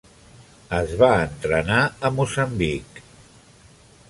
[0.77, 3.01] Es va entrenar a Moçambic.